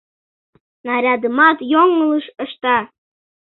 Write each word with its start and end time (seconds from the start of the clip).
Нарядымат 0.85 1.57
йоҥылыш 1.71 2.25
ышта... 2.43 2.77